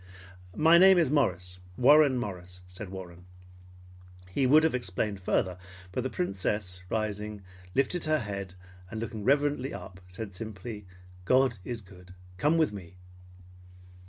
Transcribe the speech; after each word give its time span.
"My 0.55 0.79
name 0.79 0.97
is 0.97 1.11
Morris, 1.11 1.59
Warren 1.77 2.17
Morris," 2.17 2.63
said 2.65 2.89
Warren. 2.89 3.25
He 4.31 4.47
would 4.47 4.63
have 4.63 4.73
explained 4.73 5.19
farther, 5.19 5.59
but 5.91 6.01
the 6.01 6.09
Princess, 6.09 6.81
rising, 6.89 7.43
lifted 7.75 8.05
her 8.05 8.17
head 8.17 8.55
and 8.89 8.99
looking 8.99 9.23
reverently 9.23 9.75
up, 9.75 9.99
said 10.07 10.35
simply, 10.35 10.87
"God 11.25 11.59
is 11.63 11.81
good! 11.81 12.15
Come 12.37 12.57
with 12.57 12.73
me!" 12.73 12.95